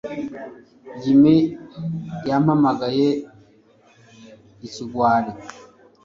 Jim 0.99 1.23
yampamagaye 2.29 3.07
ikigwari 4.67 5.31